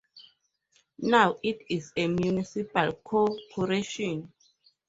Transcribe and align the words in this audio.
Now 0.97 1.37
it 1.43 1.59
is 1.69 1.93
a 1.95 2.07
Municipal 2.07 2.91
Corporation. 3.03 4.33